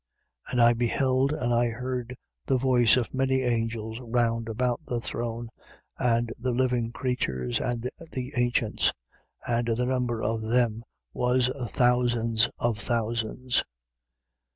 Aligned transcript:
5:11. 0.47 0.51
And 0.53 0.61
I 0.63 0.73
beheld, 0.73 1.31
and 1.31 1.53
I 1.53 1.69
heard 1.69 2.17
the 2.47 2.57
voice 2.57 2.97
of 2.97 3.13
many 3.13 3.43
angels 3.43 3.99
round 4.01 4.49
about 4.49 4.81
the 4.87 4.99
throne 4.99 5.49
and 5.99 6.33
the 6.39 6.49
living 6.49 6.91
creatures 6.91 7.59
and 7.61 7.87
the 8.11 8.31
ancients 8.35 8.93
(and 9.47 9.67
the 9.67 9.85
number 9.85 10.23
of 10.23 10.41
them 10.41 10.81
was 11.13 11.51
thousands 11.69 12.49
of 12.57 12.79
thousands), 12.79 13.57
5:12. 13.59 13.63